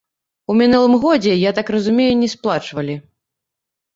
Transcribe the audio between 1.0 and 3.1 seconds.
годзе, я так разумею, не сплачвалі.